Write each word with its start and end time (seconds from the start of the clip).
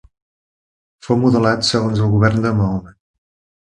Fou 1.09 1.21
modelat 1.25 1.69
segons 1.71 2.05
el 2.09 2.13
govern 2.19 2.45
de 2.49 2.57
Mahoma. 2.61 3.01